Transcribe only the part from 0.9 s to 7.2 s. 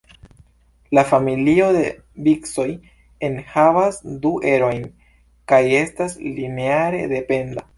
La "familio" de vicoj enhavas du erojn kaj estas lineare